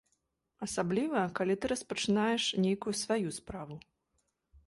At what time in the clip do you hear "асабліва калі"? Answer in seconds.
0.67-1.57